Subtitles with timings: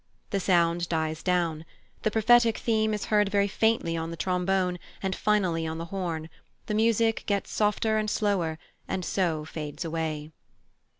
[0.31, 1.63] The sound dies down.
[2.01, 6.27] The prophetic theme is heard very faintly on the trombone and finally on the horn;
[6.65, 10.31] the music gets softer and slower, and so fades away.